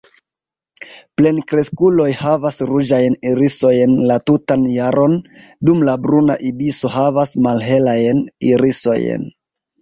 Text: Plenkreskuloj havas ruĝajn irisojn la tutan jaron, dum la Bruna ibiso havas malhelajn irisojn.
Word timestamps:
Plenkreskuloj 1.19 2.07
havas 2.21 2.57
ruĝajn 2.69 3.17
irisojn 3.31 3.93
la 4.13 4.17
tutan 4.29 4.63
jaron, 4.77 5.13
dum 5.69 5.85
la 5.91 5.95
Bruna 6.07 6.39
ibiso 6.53 6.93
havas 6.97 7.37
malhelajn 7.49 8.25
irisojn. 8.51 9.31